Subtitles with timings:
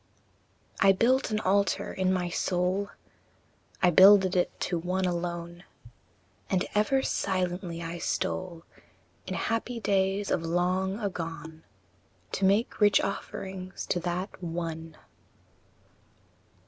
[0.79, 0.87] I.
[0.87, 2.89] I built an altar in my soul,
[3.83, 5.63] I builded it to one alone;
[6.49, 8.63] And ever silently I stole,
[9.27, 11.61] In happy days of long agone,
[12.31, 14.97] To make rich offerings to that ONE.